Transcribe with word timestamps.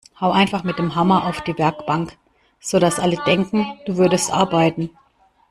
Hau 0.19 0.31
einfach 0.31 0.63
mit 0.63 0.79
dem 0.79 0.95
Hammer 0.95 1.27
auf 1.27 1.41
die 1.43 1.55
Werkbank, 1.59 2.17
sodass 2.59 2.99
alle 2.99 3.17
denken, 3.17 3.67
du 3.85 3.97
würdest 3.97 4.33
arbeiten! 4.33 4.89